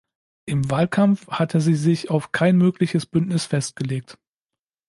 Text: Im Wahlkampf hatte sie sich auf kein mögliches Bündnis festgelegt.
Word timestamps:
Im 0.47 0.67
Wahlkampf 0.71 1.27
hatte 1.27 1.61
sie 1.61 1.75
sich 1.75 2.09
auf 2.09 2.31
kein 2.31 2.57
mögliches 2.57 3.05
Bündnis 3.05 3.45
festgelegt. 3.45 4.17